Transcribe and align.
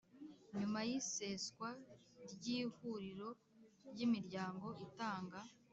Nyuma 0.59 0.79
y 0.89 0.91
iseswa 0.99 1.69
ry 2.33 2.45
Ihuriro 2.59 3.29
ry 3.91 3.99
Imiryango 4.07 4.67
itanga 4.85 5.39